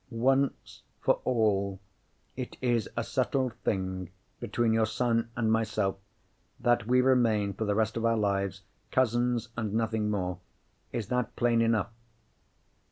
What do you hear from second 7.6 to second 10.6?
the rest of our lives, cousins and nothing more.